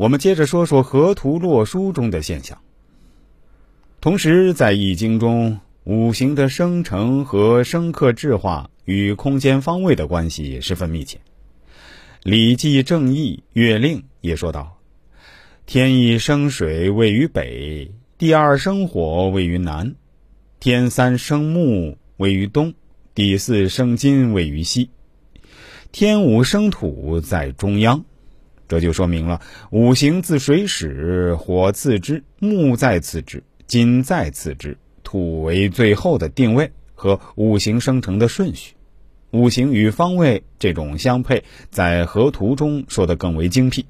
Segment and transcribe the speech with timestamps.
[0.00, 2.62] 我们接着说说河图洛书中的现象。
[4.00, 11.18] 同时，在《易经》中，五行的生成和生克制化与空间方位的关系十分密切。
[12.22, 14.78] 《礼记正义·月令》也说道
[15.66, 19.96] ：“天一生水位于北，第二生火位于南，
[20.60, 22.72] 天三生木位于东，
[23.14, 24.88] 第四生金位于西，
[25.92, 28.02] 天五生土在中央。”
[28.70, 29.40] 这就说明了
[29.72, 38.74] 五行自水始，火次之，木在次之，金在次之，土为最后的定位和五行生成的顺序。
[39.32, 43.84] 五行与方位这种相配，在河图中说的更为精辟。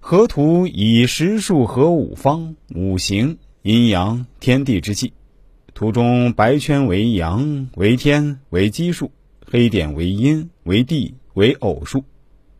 [0.00, 5.12] 河图以十数和五方、五行、阴阳、天地之气。
[5.74, 9.10] 图中白圈为阳，为天，为奇数；
[9.46, 12.02] 黑点为阴，为地，为偶数。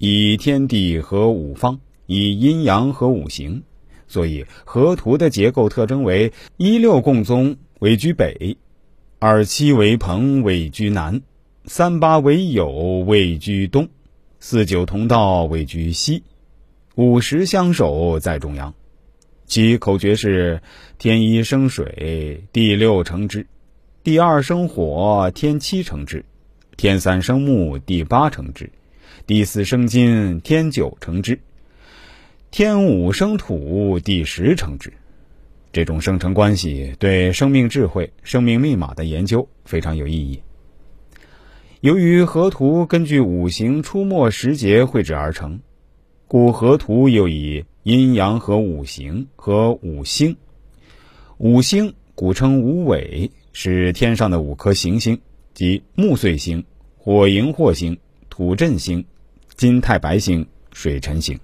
[0.03, 3.63] 以天地和五方，以阴阳和五行，
[4.09, 8.57] 所以河图的结构特征为：一六共宗位居北，
[9.19, 11.21] 二七为朋位居南，
[11.67, 12.71] 三八为友
[13.07, 13.91] 位居东，
[14.39, 16.23] 四九同道位居西，
[16.95, 18.73] 五十相守在中央。
[19.45, 20.63] 其口诀是：
[20.97, 23.43] 天一生水，地六成之；
[24.03, 26.21] 地二生火，天七成之；
[26.79, 28.71] 天三生木，地八成之。
[29.27, 31.35] 第四生金，天九成之；
[32.51, 34.93] 天五生土，第十成之。
[35.73, 40.43] 这种生成关系对生命智慧、生命密码的研究非常有意义。
[41.81, 45.61] 由于河图根据五行出没时节绘制而成，
[46.27, 50.37] 故河图又以阴阳和五行和五星。
[51.39, 55.19] 五星古称五尾，是天上的五颗行星，
[55.55, 56.63] 即木岁星、
[56.99, 57.97] 火荧惑星、
[58.41, 59.05] 土震星。
[59.55, 61.39] 金太白星、水辰星，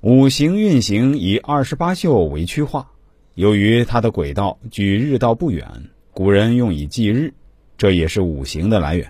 [0.00, 2.90] 五行运行以二十八宿为区划。
[3.34, 5.68] 由于它的轨道距日道不远，
[6.10, 7.34] 古人用以记日，
[7.76, 9.06] 这也是五行的来源。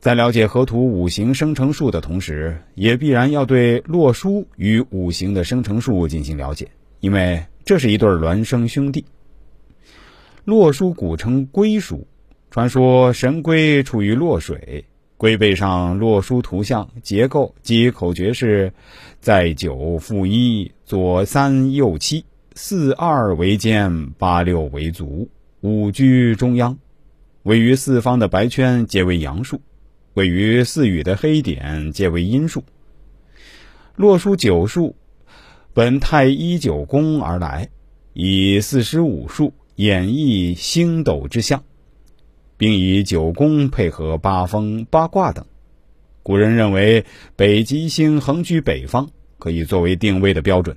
[0.00, 6.68] 在了解河图五行生成术的同时，也必然要对洛书与五行的生成术进行了解，
[7.00, 9.02] 因为这是一对孪生兄弟。
[10.44, 12.06] 洛书古称龟属，
[12.54, 14.84] 传说神龟出于洛水。
[15.16, 18.72] 龟背上洛书图像结构及口诀是：
[19.20, 25.28] 在九负一，左三右七，四二为肩，八六为足，
[25.62, 26.78] 五居中央。
[27.42, 29.60] 位于四方的白圈皆为阳数，
[30.12, 32.62] 位于四隅的黑点皆为阴数。
[33.96, 34.94] 洛书九数
[35.72, 37.68] 本太一九宫而来，
[38.12, 41.64] 以四十五数演绎星斗之象。
[42.56, 45.44] 并以九宫配合八风八卦等，
[46.22, 47.04] 古人认为
[47.36, 50.76] 北极星横居北方，可以作为定位的标准。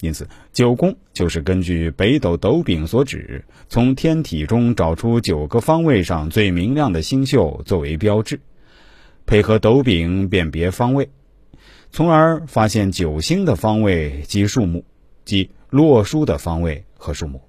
[0.00, 8.40] 因此，九宫就是根据北斗斗柄所指，从天体中找出九个方位上最明亮的星宿作为标志，
[9.26, 11.08] 配合斗柄辨别方位，
[11.92, 14.84] 从而发现九星的方位及数目，
[15.24, 17.40] 即洛书的方位和数目。